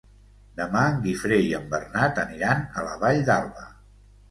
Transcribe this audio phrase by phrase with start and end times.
[0.61, 3.71] Demà en Guifré i en Bernat aniran a la Vall d'Alba.